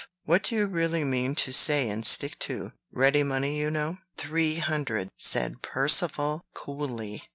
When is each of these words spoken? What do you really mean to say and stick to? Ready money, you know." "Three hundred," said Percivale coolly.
What 0.25 0.41
do 0.41 0.55
you 0.55 0.65
really 0.65 1.03
mean 1.03 1.35
to 1.35 1.53
say 1.53 1.87
and 1.87 2.03
stick 2.03 2.39
to? 2.39 2.71
Ready 2.91 3.21
money, 3.21 3.55
you 3.59 3.69
know." 3.69 3.97
"Three 4.17 4.55
hundred," 4.55 5.11
said 5.15 5.61
Percivale 5.61 6.43
coolly. 6.55 7.29